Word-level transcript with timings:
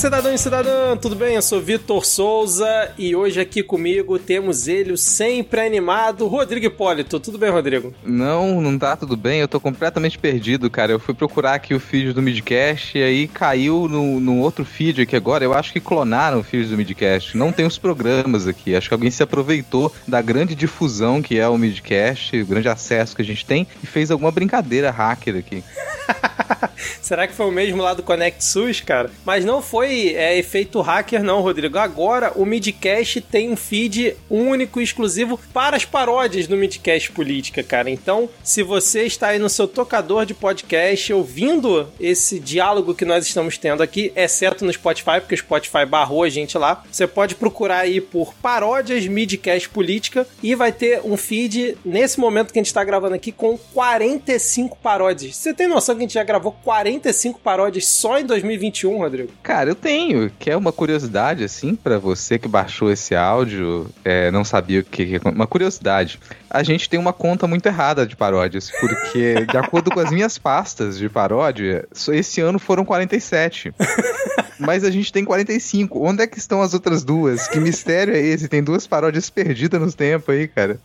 Cidadão 0.00 0.32
e 0.32 0.38
cidadã, 0.38 0.96
tudo 0.96 1.14
bem? 1.14 1.34
Eu 1.34 1.42
sou 1.42 1.60
Vitor 1.60 2.06
Souza 2.06 2.90
e 2.96 3.14
hoje 3.14 3.38
aqui 3.38 3.62
comigo 3.62 4.18
temos 4.18 4.66
ele, 4.66 4.92
o 4.92 4.96
sempre 4.96 5.60
animado, 5.60 6.26
Rodrigo 6.26 6.64
Hipólito. 6.64 7.20
Tudo 7.20 7.36
bem, 7.36 7.50
Rodrigo? 7.50 7.92
Não, 8.02 8.62
não 8.62 8.78
tá 8.78 8.96
tudo 8.96 9.14
bem, 9.14 9.40
eu 9.40 9.46
tô 9.46 9.60
completamente 9.60 10.18
perdido, 10.18 10.70
cara. 10.70 10.90
Eu 10.90 10.98
fui 10.98 11.12
procurar 11.12 11.52
aqui 11.52 11.74
o 11.74 11.78
feed 11.78 12.14
do 12.14 12.22
Midcast 12.22 12.96
e 12.96 13.02
aí 13.02 13.28
caiu 13.28 13.88
no, 13.90 14.18
no 14.18 14.38
outro 14.38 14.64
feed 14.64 15.02
aqui 15.02 15.14
agora. 15.14 15.44
Eu 15.44 15.52
acho 15.52 15.70
que 15.70 15.80
clonaram 15.80 16.40
o 16.40 16.42
feed 16.42 16.70
do 16.70 16.78
Midcast. 16.78 17.36
Não 17.36 17.52
tem 17.52 17.66
os 17.66 17.76
programas 17.76 18.46
aqui. 18.46 18.74
Acho 18.74 18.88
que 18.88 18.94
alguém 18.94 19.10
se 19.10 19.22
aproveitou 19.22 19.92
da 20.08 20.22
grande 20.22 20.54
difusão 20.54 21.20
que 21.20 21.38
é 21.38 21.46
o 21.46 21.58
Midcast, 21.58 22.40
o 22.40 22.46
grande 22.46 22.70
acesso 22.70 23.14
que 23.14 23.20
a 23.20 23.24
gente 23.24 23.44
tem 23.44 23.66
e 23.84 23.86
fez 23.86 24.10
alguma 24.10 24.30
brincadeira 24.30 24.90
hacker 24.90 25.36
aqui. 25.36 25.62
Será 27.02 27.26
que 27.26 27.34
foi 27.34 27.46
o 27.46 27.50
mesmo 27.50 27.82
lá 27.82 27.94
do 27.94 28.02
Connect 28.02 28.44
SUS, 28.44 28.80
cara? 28.80 29.10
Mas 29.24 29.44
não 29.44 29.60
foi 29.60 29.89
é, 29.90 30.38
efeito 30.38 30.80
hacker, 30.80 31.22
não, 31.22 31.40
Rodrigo. 31.40 31.78
Agora 31.78 32.32
o 32.34 32.44
Midcast 32.44 33.20
tem 33.20 33.50
um 33.50 33.56
feed 33.56 34.16
único 34.28 34.80
e 34.80 34.84
exclusivo 34.84 35.38
para 35.52 35.76
as 35.76 35.84
paródias 35.84 36.46
do 36.46 36.56
Midcast 36.56 37.12
Política, 37.12 37.62
cara. 37.62 37.90
Então, 37.90 38.28
se 38.42 38.62
você 38.62 39.04
está 39.04 39.28
aí 39.28 39.38
no 39.38 39.48
seu 39.48 39.66
tocador 39.66 40.24
de 40.24 40.34
podcast 40.34 41.12
ouvindo 41.12 41.88
esse 41.98 42.38
diálogo 42.38 42.94
que 42.94 43.04
nós 43.04 43.26
estamos 43.26 43.58
tendo 43.58 43.82
aqui, 43.82 44.12
exceto 44.16 44.64
no 44.64 44.72
Spotify, 44.72 45.20
porque 45.20 45.34
o 45.34 45.38
Spotify 45.38 45.84
barrou 45.86 46.22
a 46.22 46.28
gente 46.28 46.56
lá, 46.56 46.82
você 46.90 47.06
pode 47.06 47.34
procurar 47.34 47.78
aí 47.78 48.00
por 48.00 48.34
paródias 48.34 49.06
Midcast 49.06 49.68
Política 49.68 50.26
e 50.42 50.54
vai 50.54 50.72
ter 50.72 51.00
um 51.04 51.16
feed 51.16 51.76
nesse 51.84 52.18
momento 52.18 52.52
que 52.52 52.58
a 52.58 52.62
gente 52.62 52.66
está 52.66 52.84
gravando 52.84 53.14
aqui 53.14 53.32
com 53.32 53.56
45 53.72 54.78
paródias. 54.78 55.36
Você 55.36 55.54
tem 55.54 55.66
noção 55.66 55.94
que 55.94 56.00
a 56.00 56.04
gente 56.04 56.14
já 56.14 56.24
gravou 56.24 56.52
45 56.64 57.40
paródias 57.40 57.86
só 57.86 58.18
em 58.18 58.24
2021, 58.24 58.98
Rodrigo? 58.98 59.32
Cara, 59.42 59.70
eu 59.70 59.76
tenho. 59.80 60.30
Que 60.38 60.50
é 60.50 60.56
uma 60.56 60.72
curiosidade, 60.72 61.42
assim, 61.42 61.74
para 61.74 61.98
você 61.98 62.38
que 62.38 62.46
baixou 62.46 62.90
esse 62.90 63.14
áudio, 63.14 63.88
é, 64.04 64.30
não 64.30 64.44
sabia 64.44 64.80
o 64.80 64.84
que. 64.84 65.20
Uma 65.24 65.46
curiosidade. 65.46 66.20
A 66.48 66.62
gente 66.62 66.88
tem 66.88 66.98
uma 66.98 67.12
conta 67.12 67.46
muito 67.46 67.66
errada 67.66 68.06
de 68.06 68.16
paródias, 68.16 68.70
porque, 68.80 69.46
de 69.46 69.56
acordo 69.56 69.90
com 69.90 70.00
as 70.00 70.10
minhas 70.10 70.36
pastas 70.36 70.98
de 70.98 71.08
paródia, 71.08 71.88
esse 72.12 72.40
ano 72.40 72.58
foram 72.58 72.84
47. 72.84 73.72
Mas 74.58 74.84
a 74.84 74.90
gente 74.90 75.12
tem 75.12 75.24
45. 75.24 76.06
Onde 76.06 76.22
é 76.22 76.26
que 76.26 76.38
estão 76.38 76.60
as 76.60 76.74
outras 76.74 77.02
duas? 77.02 77.48
Que 77.48 77.58
mistério 77.58 78.14
é 78.14 78.20
esse? 78.20 78.46
Tem 78.46 78.62
duas 78.62 78.86
paródias 78.86 79.30
perdidas 79.30 79.80
nos 79.80 79.94
tempos 79.94 80.34
aí, 80.34 80.46
cara. 80.46 80.78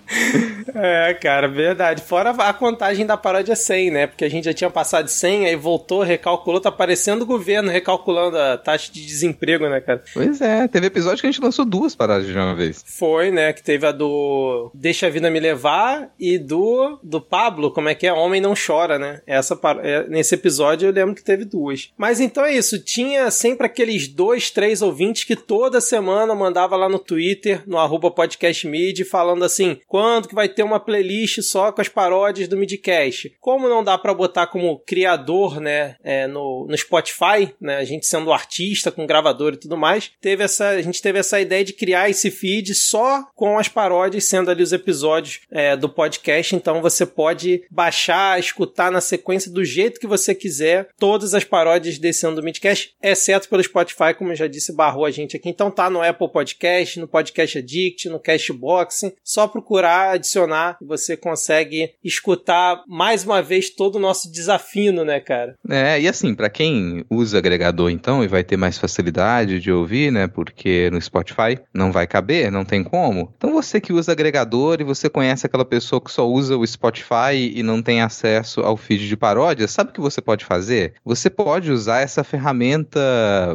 É, 0.75 1.13
cara, 1.13 1.47
verdade. 1.47 2.01
Fora 2.01 2.31
a 2.31 2.53
contagem 2.53 3.05
da 3.05 3.15
paródia 3.15 3.55
100, 3.55 3.91
né? 3.91 4.07
Porque 4.07 4.25
a 4.25 4.29
gente 4.29 4.45
já 4.45 4.53
tinha 4.53 4.69
passado 4.69 5.05
de 5.05 5.11
100, 5.11 5.45
aí 5.45 5.55
voltou, 5.55 6.03
recalculou, 6.03 6.59
tá 6.59 6.71
parecendo 6.71 7.23
o 7.23 7.27
governo 7.27 7.71
recalculando 7.71 8.37
a 8.37 8.57
taxa 8.57 8.91
de 8.91 9.05
desemprego, 9.05 9.67
né, 9.69 9.79
cara? 9.79 10.03
Pois 10.13 10.41
é, 10.41 10.67
teve 10.67 10.87
episódio 10.87 11.21
que 11.21 11.27
a 11.27 11.31
gente 11.31 11.41
lançou 11.41 11.63
duas 11.65 11.95
paródias 11.95 12.27
de 12.27 12.37
uma 12.37 12.53
vez. 12.53 12.83
Foi, 12.85 13.31
né? 13.31 13.53
Que 13.53 13.63
teve 13.63 13.87
a 13.87 13.91
do 13.91 14.69
Deixa 14.73 15.07
a 15.07 15.09
Vida 15.09 15.29
Me 15.29 15.39
Levar 15.39 16.09
e 16.19 16.37
do 16.37 16.99
do 17.01 17.21
Pablo, 17.21 17.71
como 17.71 17.89
é 17.89 17.95
que 17.95 18.07
é? 18.07 18.13
Homem 18.13 18.41
Não 18.41 18.53
Chora, 18.53 18.99
né? 18.99 19.21
Essa 19.25 19.57
é, 19.81 20.07
Nesse 20.09 20.35
episódio 20.35 20.87
eu 20.87 20.93
lembro 20.93 21.15
que 21.15 21.23
teve 21.23 21.45
duas. 21.45 21.91
Mas 21.97 22.19
então 22.19 22.43
é 22.43 22.53
isso, 22.53 22.83
tinha 22.83 23.31
sempre 23.31 23.65
aqueles 23.65 24.07
dois, 24.07 24.51
três 24.51 24.81
ouvintes 24.81 25.23
que 25.23 25.35
toda 25.35 25.79
semana 25.79 26.35
mandava 26.35 26.75
lá 26.75 26.89
no 26.89 26.99
Twitter, 26.99 27.63
no 27.65 27.77
arroba 27.77 28.11
podcastmid, 28.11 29.05
falando 29.05 29.45
assim, 29.45 29.79
quando 29.87 30.27
que 30.27 30.35
vai 30.35 30.49
ter 30.49 30.64
uma 30.65 30.79
playlist 30.79 31.41
só 31.41 31.71
com 31.71 31.81
as 31.81 31.89
paródias 31.89 32.47
do 32.47 32.57
Midcast? 32.57 33.35
Como 33.39 33.69
não 33.69 33.83
dá 33.83 33.97
para 33.97 34.13
botar 34.13 34.47
como 34.47 34.79
criador, 34.79 35.59
né, 35.59 35.95
é, 36.03 36.27
no, 36.27 36.65
no 36.67 36.77
Spotify, 36.77 37.53
né, 37.59 37.77
a 37.77 37.83
gente 37.83 38.05
sendo 38.05 38.31
artista, 38.33 38.91
com 38.91 39.05
gravador 39.05 39.53
e 39.53 39.57
tudo 39.57 39.77
mais, 39.77 40.11
teve 40.19 40.43
essa, 40.43 40.69
a 40.69 40.81
gente 40.81 41.01
teve 41.01 41.19
essa 41.19 41.39
ideia 41.39 41.63
de 41.63 41.73
criar 41.73 42.09
esse 42.09 42.31
feed 42.31 42.73
só 42.73 43.23
com 43.35 43.57
as 43.57 43.67
paródias, 43.67 44.25
sendo 44.25 44.49
ali 44.49 44.63
os 44.63 44.73
episódios 44.73 45.41
é, 45.51 45.75
do 45.75 45.89
podcast, 45.89 46.55
então 46.55 46.81
você 46.81 47.05
pode 47.05 47.63
baixar, 47.69 48.39
escutar 48.39 48.91
na 48.91 49.01
sequência 49.01 49.51
do 49.51 49.63
jeito 49.63 49.99
que 49.99 50.07
você 50.07 50.33
quiser, 50.33 50.89
todas 50.97 51.33
as 51.33 51.43
paródias 51.43 51.97
desse 51.97 52.25
ano 52.25 52.37
do 52.37 52.43
Midcast, 52.43 52.95
exceto 53.01 53.49
pelo 53.49 53.63
Spotify, 53.63 54.13
como 54.17 54.31
eu 54.31 54.35
já 54.35 54.47
disse, 54.47 54.73
barrou 54.73 55.05
a 55.05 55.11
gente 55.11 55.35
aqui, 55.35 55.49
então 55.49 55.69
tá 55.69 55.89
no 55.89 56.01
Apple 56.01 56.31
Podcast, 56.31 56.99
no 56.99 57.07
Podcast 57.07 57.57
Addict, 57.57 58.09
no 58.09 58.19
Cashbox, 58.19 59.13
só 59.23 59.47
procurar 59.47 60.15
adicionar 60.15 60.54
e 60.81 60.85
você 60.85 61.17
consegue 61.17 61.91
escutar 62.03 62.83
mais 62.87 63.23
uma 63.23 63.41
vez 63.41 63.69
todo 63.69 63.95
o 63.95 63.99
nosso 63.99 64.31
desafino, 64.31 65.03
né, 65.03 65.19
cara? 65.19 65.55
É, 65.69 65.99
e 65.99 66.07
assim, 66.07 66.33
para 66.33 66.49
quem 66.49 67.05
usa 67.09 67.37
agregador 67.37 67.89
então 67.89 68.23
e 68.23 68.27
vai 68.27 68.43
ter 68.43 68.57
mais 68.57 68.77
facilidade 68.77 69.59
de 69.59 69.71
ouvir, 69.71 70.11
né, 70.11 70.27
porque 70.27 70.89
no 70.91 71.01
Spotify 71.01 71.59
não 71.73 71.91
vai 71.91 72.07
caber, 72.07 72.51
não 72.51 72.65
tem 72.65 72.83
como. 72.83 73.33
Então 73.37 73.53
você 73.53 73.79
que 73.81 73.93
usa 73.93 74.11
agregador 74.11 74.77
e 74.79 74.83
você 74.83 75.09
conhece 75.09 75.45
aquela 75.45 75.65
pessoa 75.65 76.01
que 76.01 76.11
só 76.11 76.27
usa 76.27 76.57
o 76.57 76.65
Spotify 76.65 77.53
e 77.53 77.61
não 77.63 77.81
tem 77.81 78.01
acesso 78.01 78.61
ao 78.61 78.77
feed 78.77 79.07
de 79.07 79.17
paródias, 79.17 79.71
sabe 79.71 79.89
o 79.89 79.93
que 79.93 80.01
você 80.01 80.21
pode 80.21 80.45
fazer? 80.45 80.93
Você 81.03 81.29
pode 81.29 81.71
usar 81.71 82.01
essa 82.01 82.23
ferramenta 82.23 82.99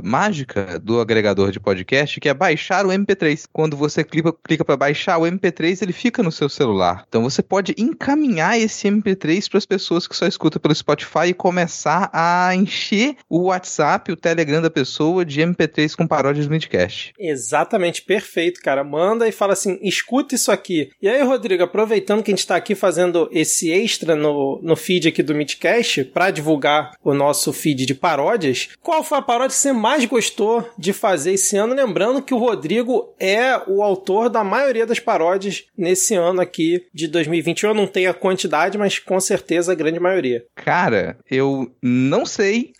mágica 0.03 0.78
do 0.78 1.00
agregador 1.00 1.50
de 1.50 1.61
podcast 1.61 2.21
que 2.21 2.28
é 2.28 2.34
baixar 2.34 2.84
o 2.84 2.91
MP3. 2.91 3.44
Quando 3.53 3.77
você 3.77 4.05
clica 4.05 4.65
para 4.65 4.77
baixar 4.77 5.19
o 5.19 5.22
MP3, 5.22 5.82
ele 5.82 5.93
fica 5.93 6.22
no 6.22 6.32
seu 6.32 6.49
celular. 6.49 6.80
Então 7.09 7.23
você 7.23 7.43
pode 7.43 7.75
encaminhar 7.79 8.59
esse 8.59 8.89
MP3 8.89 9.49
para 9.49 9.59
as 9.59 9.67
pessoas 9.67 10.07
que 10.07 10.17
só 10.17 10.27
escutam 10.27 10.61
pelo 10.61 10.75
Spotify 10.75 11.29
e 11.29 11.35
começar 11.35 12.11
a 12.13 12.55
encher 12.55 13.17
o 13.29 13.45
WhatsApp, 13.45 14.11
o 14.11 14.17
Telegram 14.17 14.63
da 14.63 14.71
pessoa 14.71 15.25
de 15.25 15.41
MP3 15.41 15.95
com 15.95 16.07
paródias 16.07 16.47
do 16.47 16.53
Midcast. 16.53 17.13
Exatamente, 17.19 18.03
perfeito, 18.03 18.61
cara. 18.61 18.83
Manda 18.83 19.29
e 19.29 19.33
fala 19.33 19.53
assim: 19.53 19.79
escuta 19.83 20.35
isso 20.35 20.51
aqui. 20.51 20.91
E 21.01 21.09
aí, 21.09 21.23
Rodrigo, 21.23 21.63
aproveitando 21.63 22.23
que 22.23 22.31
a 22.31 22.35
gente 22.35 22.41
está 22.41 22.57
aqui 22.57 22.75
fazendo 22.75 23.29
esse 23.33 23.71
extra 23.71 24.15
no, 24.15 24.61
no 24.62 24.77
feed 24.77 25.09
aqui 25.09 25.23
do 25.23 25.35
Midcast 25.35 26.05
para 26.05 26.31
divulgar 26.31 26.93
o 27.05 27.15
nosso 27.15 27.53
feed 27.53 27.87
de 27.87 27.95
paródias, 27.95 28.71
qual 28.83 29.05
foi 29.05 29.19
a 29.19 29.23
paródia 29.23 29.49
que 29.49 29.55
você 29.55 29.73
mais 29.73 30.05
gostou 30.05 30.69
de 30.79 30.93
fazer 30.93 31.33
esse 31.33 31.57
ano? 31.57 31.75
Lembrando 31.75 32.23
que 32.23 32.35
o 32.35 32.39
Rodrigo 32.39 33.15
é 33.19 33.61
o 33.67 33.83
autor 33.83 34.29
da 34.29 34.43
maioria 34.43 34.87
das 34.87 34.99
paródias 34.99 35.65
nesse 35.77 36.15
ano 36.15 36.41
aqui 36.41 36.69
de 36.92 37.08
2021. 37.08 37.70
Eu 37.70 37.75
não 37.75 37.86
tenho 37.86 38.10
a 38.10 38.14
quantidade, 38.14 38.78
mas 38.78 38.98
com 38.98 39.19
certeza 39.20 39.72
a 39.72 39.75
grande 39.75 40.00
maioria. 40.00 40.44
Cara, 40.54 41.19
eu 41.31 41.70
não 41.82 42.26
sei. 42.26 42.72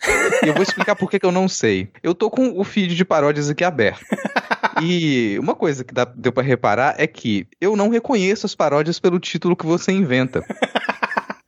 e 0.42 0.48
eu 0.48 0.54
vou 0.54 0.62
explicar 0.62 0.94
por 0.94 1.10
que, 1.10 1.18
que 1.18 1.26
eu 1.26 1.32
não 1.32 1.48
sei. 1.48 1.88
Eu 2.02 2.14
tô 2.14 2.30
com 2.30 2.58
o 2.58 2.64
feed 2.64 2.94
de 2.94 3.04
paródias 3.04 3.48
aqui 3.48 3.64
aberto. 3.64 4.04
E 4.82 5.38
uma 5.38 5.54
coisa 5.54 5.84
que 5.84 5.92
dá, 5.92 6.04
deu 6.04 6.32
para 6.32 6.42
reparar 6.42 6.94
é 6.96 7.06
que 7.06 7.46
eu 7.60 7.76
não 7.76 7.90
reconheço 7.90 8.46
as 8.46 8.54
paródias 8.54 8.98
pelo 8.98 9.18
título 9.18 9.56
que 9.56 9.66
você 9.66 9.92
inventa. 9.92 10.42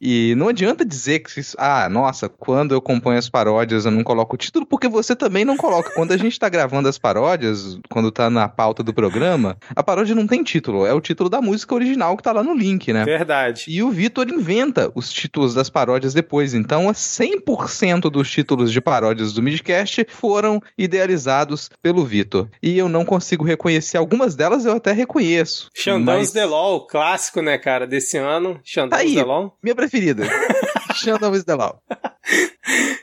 E 0.04 0.34
não 0.34 0.48
adianta 0.48 0.84
dizer 0.84 1.20
que, 1.20 1.40
ah, 1.56 1.88
nossa, 1.88 2.28
quando 2.28 2.74
eu 2.74 2.82
componho 2.82 3.16
as 3.16 3.28
paródias 3.28 3.84
eu 3.84 3.92
não 3.92 4.02
coloco 4.02 4.34
o 4.34 4.38
título, 4.38 4.66
porque 4.66 4.88
você 4.88 5.14
também 5.14 5.44
não 5.44 5.56
coloca. 5.56 5.92
Quando 5.94 6.10
a 6.10 6.16
gente 6.16 6.36
tá 6.40 6.48
gravando 6.48 6.88
as 6.88 6.98
paródias, 6.98 7.78
quando 7.88 8.10
tá 8.10 8.28
na 8.28 8.48
pauta 8.48 8.82
do 8.82 8.92
programa, 8.92 9.56
a 9.76 9.82
paródia 9.82 10.16
não 10.16 10.26
tem 10.26 10.42
título, 10.42 10.84
é 10.84 10.92
o 10.92 11.00
título 11.00 11.30
da 11.30 11.40
música 11.40 11.72
original 11.72 12.16
que 12.16 12.22
tá 12.24 12.32
lá 12.32 12.42
no 12.42 12.52
link, 12.52 12.92
né? 12.92 13.04
Verdade. 13.04 13.66
E 13.68 13.80
o 13.80 13.90
Vitor 13.90 14.28
inventa 14.28 14.90
os 14.92 15.12
títulos 15.12 15.54
das 15.54 15.70
paródias 15.70 16.12
depois, 16.12 16.52
então 16.52 16.86
100% 16.86 18.10
dos 18.10 18.28
títulos 18.28 18.72
de 18.72 18.80
paródias 18.80 19.32
do 19.32 19.40
Midcast 19.40 20.04
foram 20.08 20.60
idealizados 20.76 21.70
pelo 21.80 22.04
Vitor. 22.04 22.48
E 22.60 22.76
eu 22.76 22.88
não 22.88 23.04
consigo 23.04 23.44
reconhecer 23.44 23.98
algumas 23.98 24.34
delas, 24.34 24.64
eu 24.64 24.72
até 24.72 24.90
reconheço. 24.90 25.70
Xandãos 25.72 26.18
mas... 26.18 26.32
The 26.32 26.44
Law, 26.44 26.88
clássico, 26.88 27.40
né, 27.40 27.56
cara, 27.56 27.86
desse 27.86 28.18
ano. 28.18 28.58
Xandãos 28.64 29.00
tá 29.00 29.08
The 29.08 29.24
Law. 29.24 29.56
Minha 29.62 29.76
preferida. 29.92 30.24
Xandão 30.96 31.30
Wisdelau. 31.30 31.82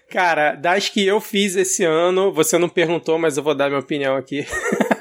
Cara, 0.09 0.56
das 0.56 0.89
que 0.89 1.06
eu 1.06 1.21
fiz 1.21 1.56
esse 1.56 1.83
ano, 1.83 2.33
você 2.33 2.57
não 2.57 2.68
perguntou, 2.68 3.19
mas 3.19 3.38
eu 3.38 3.44
vou 3.44 3.53
dar 3.53 3.69
minha 3.69 3.80
opinião 3.80 4.15
aqui. 4.15 4.45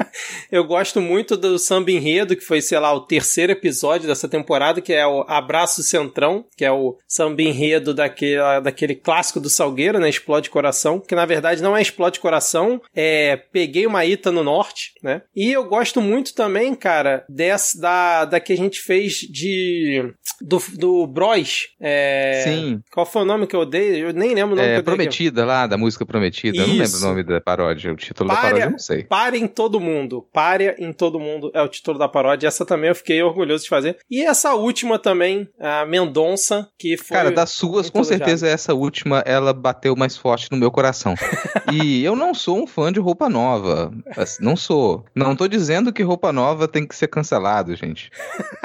Eu 0.50 0.64
gosto 0.64 1.00
muito 1.00 1.37
do 1.37 1.58
Samba 1.58 1.90
Enredo, 1.90 2.35
que 2.35 2.44
foi, 2.44 2.62
sei 2.62 2.79
lá, 2.79 2.93
o 2.93 3.02
terceiro 3.02 3.52
episódio 3.52 4.08
dessa 4.08 4.26
temporada, 4.26 4.81
que 4.81 4.93
é 4.94 5.06
o 5.06 5.20
Abraço 5.29 5.82
Centrão, 5.82 6.44
que 6.56 6.64
é 6.64 6.73
o 6.73 6.96
Samba 7.06 7.43
Enredo 7.43 7.93
daquele, 7.93 8.61
daquele 8.62 8.94
clássico 8.94 9.41
do 9.41 9.50
Salgueiro, 9.50 9.99
né? 9.99 10.08
Explode 10.08 10.49
Coração, 10.49 11.00
que 11.00 11.14
na 11.14 11.26
verdade 11.26 11.62
não 11.62 11.76
é 11.76 11.82
Explode 11.82 12.19
Coração, 12.19 12.81
é 12.94 13.37
Peguei 13.37 13.87
uma 13.87 14.06
Ita 14.06 14.32
no 14.32 14.43
Norte, 14.43 14.93
né? 15.02 15.23
E 15.37 15.52
eu 15.52 15.64
gosto 15.64 16.00
muito 16.00 16.34
também, 16.34 16.75
cara, 16.75 17.25
dessa, 17.29 17.79
da, 17.79 18.25
da 18.25 18.41
que 18.41 18.52
a 18.52 18.56
gente 18.56 18.81
fez 18.81 19.19
de 19.19 20.14
do, 20.40 20.62
do 20.75 21.06
Bros. 21.06 21.69
É... 21.81 22.43
Sim. 22.44 22.82
Qual 22.93 23.05
foi 23.06 23.23
o 23.23 23.25
nome 23.25 23.46
que 23.46 23.56
eu 23.56 23.64
dei? 23.67 24.02
Eu 24.05 24.12
nem 24.12 24.35
lembro 24.35 24.55
o 24.55 24.56
nome 24.56 24.61
É, 24.69 24.75
que 24.75 24.79
eu 24.79 24.82
dei. 24.82 24.94
Prometida 24.94 25.44
lá, 25.44 25.67
da 25.67 25.76
música 25.76 26.05
Prometida. 26.06 26.56
Eu 26.58 26.67
não 26.67 26.75
lembro 26.75 26.85
Isso. 26.87 27.05
o 27.05 27.08
nome 27.08 27.23
da 27.23 27.40
paródia. 27.40 27.93
O 27.93 27.96
título 27.96 28.29
da 28.29 28.35
Párea- 28.35 28.49
paródia 28.50 28.67
eu 28.67 28.70
não 28.73 28.79
sei. 28.79 29.05
Pare 29.05 29.38
em 29.38 29.46
todo 29.46 29.81
mundo. 29.81 30.26
Pare 30.32 30.75
em 30.79 30.93
todo 30.93 31.19
mundo 31.19 31.50
é 31.55 31.62
o 31.62 31.69
título 31.69 31.99
da 31.99 32.08
paródia. 32.08 32.46
Essa 32.49 32.64
também 32.64 32.88
eu 32.88 32.94
fiquei 32.94 33.23
orgulhoso 33.23 33.64
de 33.64 33.69
fazer. 33.70 33.99
E 34.11 34.25
essa 34.25 34.55
última 34.55 34.99
também, 34.99 35.49
a 35.58 35.85
Mendonça, 35.87 36.69
que 36.79 36.96
foi. 36.96 37.17
Cara, 37.17 37.31
das 37.31 37.50
suas, 37.50 37.91
com 37.91 38.02
certeza 38.05 38.49
essa 38.49 38.75
última, 38.75 39.23
ela 39.26 39.52
bateu 39.52 39.94
mais 39.96 40.17
forte 40.17 40.49
no 40.50 40.56
meu 40.56 40.70
coração. 40.70 41.14
e 41.73 42.05
eu 42.05 42.14
não 42.17 42.34
sou 42.34 42.62
um 42.62 42.67
fã 42.67 42.93
de 42.93 43.00
roupa 43.00 43.29
nova. 43.29 43.93
Assim, 44.17 44.43
Não 44.44 44.56
sou. 44.56 45.05
Não 45.14 45.34
tô 45.37 45.46
dizendo 45.49 45.93
que 45.93 46.02
roupa 46.02 46.32
nova 46.32 46.67
tem 46.69 46.87
que 46.87 46.94
ser 46.94 47.08
cancelado, 47.08 47.75
gente. 47.76 48.11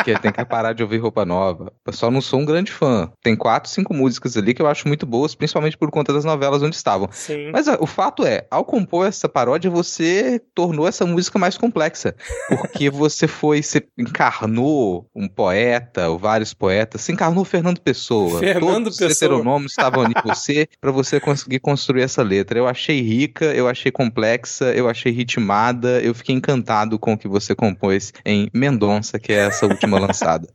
Que 0.04 0.18
tem 0.20 0.32
que 0.32 0.44
parar 0.46 0.74
de 0.74 0.84
ouvir 0.84 0.98
roupa 0.98 1.26
nova. 1.26 1.63
Eu 1.86 1.94
só 1.94 2.10
não 2.10 2.22
sou 2.22 2.40
um 2.40 2.46
grande 2.46 2.72
fã. 2.72 3.12
Tem 3.22 3.36
quatro, 3.36 3.70
cinco 3.70 3.94
músicas 3.94 4.38
ali 4.38 4.54
que 4.54 4.62
eu 4.62 4.68
acho 4.68 4.88
muito 4.88 5.06
boas, 5.06 5.36
principalmente 5.36 5.78
por 5.78 5.90
conta 5.92 6.14
das 6.14 6.26
novelas 6.26 6.62
onde 6.62 6.76
estavam. 6.76 7.10
Sim. 7.12 7.52
Mas 7.52 7.68
o 7.68 7.86
fato 7.86 8.26
é, 8.26 8.46
ao 8.50 8.66
compor 8.66 9.08
essa 9.08 9.28
paródia, 9.30 9.70
você 9.70 10.42
tornou 10.54 10.88
essa 10.88 11.06
música 11.06 11.38
mais 11.40 11.58
complexa. 11.58 12.16
Porque 12.48 12.90
você 12.92 13.28
foi, 13.28 13.62
você 13.62 13.86
encarnou 13.98 15.10
um 15.16 15.28
poeta, 15.28 16.10
ou 16.10 16.18
vários 16.18 16.54
poetas, 16.54 17.02
você 17.02 17.12
encarnou 17.12 17.44
Fernando 17.46 17.80
Pessoa. 17.80 18.40
Fernando 18.40 18.86
Todos 18.86 18.98
Pessoa. 18.98 19.10
os 19.10 19.22
heteronômios 19.22 19.72
estavam 19.72 20.04
ali 20.04 20.14
em 20.16 20.22
você, 20.28 20.68
pra 20.80 20.92
você 20.92 21.20
conseguir 21.20 21.60
construir 21.60 22.02
essa 22.02 22.24
letra. 22.24 22.58
Eu 22.58 22.68
achei 22.68 23.02
rica, 23.02 23.46
eu 23.46 23.68
achei 23.68 23.92
complexa, 23.92 24.74
eu 24.74 24.90
achei 24.90 25.12
ritmada, 25.12 26.02
eu 26.02 26.14
fiquei 26.14 26.36
encantado 26.36 26.98
com 27.00 27.14
o 27.14 27.18
que 27.18 27.28
você 27.28 27.56
compôs 27.56 28.14
em 28.26 28.50
Mendonça, 28.54 29.20
que 29.20 29.32
é 29.32 29.48
essa 29.48 29.66
última 29.66 30.00
lançada. 30.00 30.48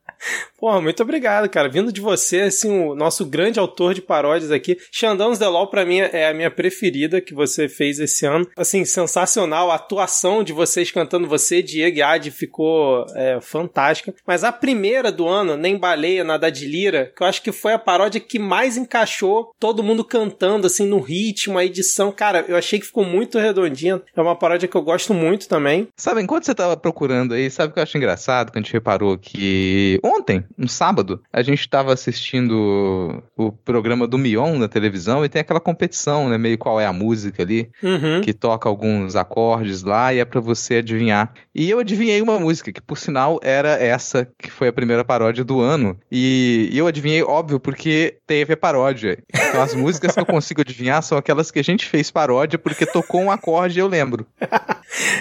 Porra, 0.58 0.80
muito 0.80 0.97
obrigado, 1.02 1.48
cara. 1.48 1.68
Vindo 1.68 1.92
de 1.92 2.00
você, 2.00 2.42
assim, 2.42 2.70
o 2.70 2.94
nosso 2.94 3.24
grande 3.24 3.58
autor 3.58 3.94
de 3.94 4.02
paródias 4.02 4.50
aqui. 4.50 4.76
Xandãos 4.92 5.38
Law, 5.38 5.68
pra 5.68 5.84
mim, 5.84 5.98
é 5.98 6.28
a 6.28 6.34
minha 6.34 6.50
preferida 6.50 7.20
que 7.20 7.34
você 7.34 7.68
fez 7.68 7.98
esse 7.98 8.26
ano. 8.26 8.48
Assim, 8.56 8.84
sensacional. 8.84 9.70
A 9.70 9.76
atuação 9.76 10.42
de 10.42 10.52
vocês 10.52 10.90
cantando 10.90 11.28
você, 11.28 11.62
Diego 11.62 11.98
e 11.98 12.02
Adi, 12.02 12.30
ficou 12.30 13.06
é, 13.14 13.40
fantástica. 13.40 14.14
Mas 14.26 14.44
a 14.44 14.52
primeira 14.52 15.10
do 15.10 15.26
ano, 15.26 15.56
Nem 15.56 15.76
Baleia, 15.76 16.24
Nada 16.24 16.50
de 16.50 16.66
Lira, 16.66 17.12
que 17.16 17.22
eu 17.22 17.26
acho 17.26 17.42
que 17.42 17.52
foi 17.52 17.72
a 17.72 17.78
paródia 17.78 18.20
que 18.20 18.38
mais 18.38 18.76
encaixou 18.76 19.52
todo 19.58 19.82
mundo 19.82 20.04
cantando, 20.04 20.66
assim, 20.66 20.86
no 20.86 21.00
ritmo, 21.00 21.58
a 21.58 21.64
edição. 21.64 22.12
Cara, 22.12 22.44
eu 22.48 22.56
achei 22.56 22.78
que 22.78 22.86
ficou 22.86 23.04
muito 23.04 23.38
redondinha. 23.38 24.02
É 24.14 24.20
uma 24.20 24.36
paródia 24.36 24.68
que 24.68 24.76
eu 24.76 24.82
gosto 24.82 25.14
muito 25.14 25.48
também. 25.48 25.88
Sabe, 25.96 26.22
enquanto 26.22 26.44
você 26.44 26.54
tava 26.54 26.76
procurando 26.76 27.34
aí, 27.34 27.50
sabe 27.50 27.70
o 27.70 27.74
que 27.74 27.78
eu 27.78 27.82
acho 27.82 27.96
engraçado? 27.96 28.50
Que 28.50 28.58
a 28.58 28.62
gente 28.62 28.72
reparou 28.72 29.16
que 29.18 29.98
ontem, 30.02 30.44
no 30.56 30.68
sábado, 30.68 30.87
a 31.32 31.42
gente 31.42 31.68
tava 31.68 31.92
assistindo 31.92 33.22
o 33.36 33.52
programa 33.52 34.06
do 34.06 34.18
Mion 34.18 34.58
na 34.58 34.68
televisão 34.68 35.24
e 35.24 35.28
tem 35.28 35.40
aquela 35.40 35.60
competição, 35.60 36.28
né? 36.28 36.38
Meio 36.38 36.58
qual 36.58 36.80
é 36.80 36.86
a 36.86 36.92
música 36.92 37.42
ali, 37.42 37.70
Uhum. 37.82 38.20
que 38.20 38.32
toca 38.32 38.68
alguns 38.68 39.16
acordes 39.16 39.82
lá 39.82 40.12
e 40.12 40.18
é 40.18 40.24
pra 40.24 40.40
você 40.40 40.76
adivinhar. 40.76 41.32
E 41.54 41.68
eu 41.70 41.78
adivinhei 41.78 42.20
uma 42.22 42.38
música, 42.38 42.72
que 42.72 42.80
por 42.80 42.96
sinal 42.98 43.38
era 43.42 43.70
essa 43.70 44.28
que 44.38 44.50
foi 44.50 44.68
a 44.68 44.72
primeira 44.72 45.04
paródia 45.04 45.44
do 45.44 45.60
ano. 45.60 45.98
E 46.10 46.70
eu 46.72 46.86
adivinhei, 46.86 47.22
óbvio, 47.22 47.58
porque 47.60 48.18
teve 48.26 48.52
a 48.52 48.56
paródia. 48.56 49.18
Então 49.34 49.62
as 49.62 49.74
músicas 49.74 50.14
que 50.14 50.20
eu 50.20 50.26
consigo 50.26 50.60
adivinhar 50.60 51.02
são 51.02 51.18
aquelas 51.18 51.50
que 51.50 51.58
a 51.58 51.64
gente 51.64 51.86
fez 51.86 52.10
paródia 52.10 52.58
porque 52.58 52.86
tocou 52.86 53.20
um 53.20 53.30
acorde 53.30 53.78
e 53.78 53.80
eu 53.82 53.88
lembro. 53.88 54.26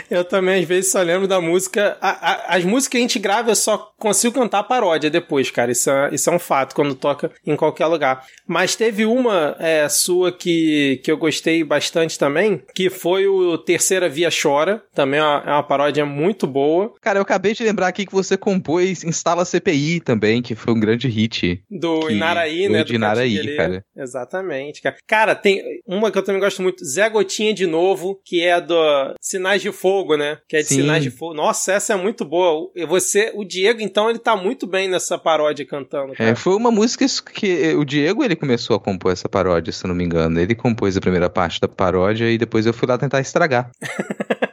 Eu 0.09 0.23
também, 0.23 0.61
às 0.61 0.67
vezes, 0.67 0.91
só 0.91 1.01
lembro 1.01 1.27
da 1.27 1.41
música. 1.41 1.97
a- 2.01 2.31
a- 2.31 2.55
as 2.55 2.63
músicas 2.63 2.87
que 2.87 2.97
a 2.97 3.01
gente 3.01 3.19
grava, 3.19 3.51
eu 3.51 3.55
só 3.55 3.91
consigo 3.99 4.35
cantar 4.35 4.63
paródia 4.63 5.09
depois, 5.09 5.51
cara. 5.57 5.71
Isso 5.71 5.89
é, 5.89 6.09
isso 6.13 6.29
é 6.29 6.33
um 6.33 6.39
fato, 6.39 6.75
quando 6.75 6.93
toca 6.93 7.31
em 7.45 7.55
qualquer 7.55 7.87
lugar. 7.87 8.23
Mas 8.45 8.75
teve 8.75 9.05
uma 9.05 9.55
é, 9.59 9.89
sua 9.89 10.31
que, 10.31 11.01
que 11.03 11.11
eu 11.11 11.17
gostei 11.17 11.63
bastante 11.63 12.19
também, 12.19 12.61
que 12.75 12.91
foi 12.91 13.27
o 13.27 13.57
Terceira 13.57 14.07
Via 14.07 14.29
Chora. 14.29 14.83
Também 14.93 15.19
é 15.19 15.23
uma, 15.23 15.43
é 15.45 15.51
uma 15.51 15.63
paródia 15.63 16.05
muito 16.05 16.45
boa. 16.45 16.93
Cara, 17.01 17.17
eu 17.17 17.23
acabei 17.23 17.53
de 17.53 17.63
lembrar 17.63 17.87
aqui 17.87 18.05
que 18.05 18.13
você 18.13 18.37
compôs 18.37 19.03
Instala 19.03 19.43
CPI 19.43 19.99
também, 19.99 20.43
que 20.43 20.53
foi 20.53 20.73
um 20.73 20.79
grande 20.79 21.07
hit. 21.07 21.63
Do 21.69 22.01
Que 22.01 22.13
Inaraí, 22.13 22.69
né? 22.69 22.83
de 22.83 22.91
do 22.91 22.95
Inaraí, 22.95 23.55
cara. 23.57 23.83
Exatamente, 23.95 24.81
cara. 24.81 24.95
Cara, 25.07 25.35
tem 25.35 25.63
uma 25.87 26.11
que 26.11 26.17
eu 26.19 26.23
também 26.23 26.39
gosto 26.39 26.61
muito, 26.61 26.85
Zé 26.85 27.09
Gotinha 27.09 27.53
de 27.53 27.65
novo, 27.65 28.21
que 28.23 28.43
é 28.43 28.61
do 28.61 28.75
Sinais 29.19 29.61
de 29.61 29.71
Fogo, 29.71 30.15
né? 30.15 30.37
Que 30.47 30.57
é 30.57 30.61
de 30.61 30.67
Sim. 30.67 30.81
Sinais 30.81 31.01
de 31.01 31.09
Fogo. 31.09 31.33
Nossa, 31.33 31.73
essa 31.73 31.93
é 31.93 31.95
muito 31.95 32.23
boa. 32.23 32.69
Você, 32.87 33.31
o 33.33 33.43
Diego, 33.43 33.81
então, 33.81 34.09
ele 34.09 34.19
tá 34.19 34.35
muito 34.35 34.67
bem 34.67 34.87
nessa 34.87 35.17
paródia 35.17 35.46
cantando, 35.65 36.13
cara. 36.13 36.29
É, 36.29 36.35
foi 36.35 36.55
uma 36.55 36.71
música 36.71 37.05
que 37.33 37.75
o 37.75 37.85
Diego 37.85 38.23
ele 38.23 38.35
começou 38.35 38.75
a 38.75 38.79
compor 38.79 39.11
essa 39.11 39.29
paródia, 39.29 39.71
se 39.71 39.85
não 39.87 39.95
me 39.95 40.03
engano. 40.03 40.39
Ele 40.39 40.55
compôs 40.55 40.95
a 40.97 41.01
primeira 41.01 41.29
parte 41.29 41.59
da 41.59 41.67
paródia 41.67 42.29
e 42.29 42.37
depois 42.37 42.65
eu 42.65 42.73
fui 42.73 42.87
lá 42.87 42.97
tentar 42.97 43.19
estragar. 43.19 43.71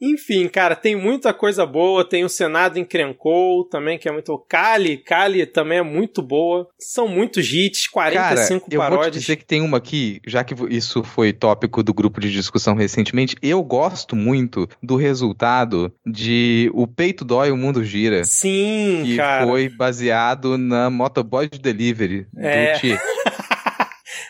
Enfim, 0.00 0.48
cara, 0.48 0.76
tem 0.76 0.94
muita 0.94 1.32
coisa 1.34 1.66
boa. 1.66 2.04
Tem 2.04 2.24
o 2.24 2.28
Senado 2.28 2.78
Encrencou 2.78 3.64
também, 3.64 3.98
que 3.98 4.08
é 4.08 4.12
muito. 4.12 4.38
Cali, 4.48 4.96
Cali 4.96 5.44
também 5.46 5.78
é 5.78 5.82
muito 5.82 6.22
boa. 6.22 6.68
São 6.78 7.08
muitos 7.08 7.52
hits, 7.52 7.88
Cara, 7.88 8.12
45 8.12 8.66
eu 8.70 8.78
vou 8.80 8.86
te 8.86 8.90
paródias. 8.90 9.22
dizer 9.22 9.36
que 9.36 9.44
tem 9.44 9.60
uma 9.60 9.78
aqui, 9.78 10.20
já 10.26 10.44
que 10.44 10.54
isso 10.70 11.02
foi 11.02 11.32
tópico 11.32 11.82
do 11.82 11.92
grupo 11.92 12.20
de 12.20 12.30
discussão 12.32 12.74
recentemente, 12.74 13.36
eu 13.42 13.62
gosto 13.62 14.14
muito 14.14 14.68
do 14.82 14.96
resultado 14.96 15.92
de 16.06 16.70
O 16.74 16.86
Peito 16.86 17.24
Dói, 17.24 17.50
O 17.50 17.56
Mundo 17.56 17.82
Gira. 17.84 18.24
Sim, 18.24 19.02
Que 19.04 19.16
cara. 19.16 19.46
foi 19.46 19.68
baseado 19.68 20.56
na 20.56 20.90
Motoboy 20.90 21.48
Delivery 21.48 22.26
É. 22.36 22.72
do. 22.74 22.96